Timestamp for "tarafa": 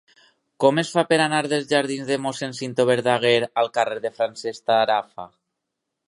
4.71-5.27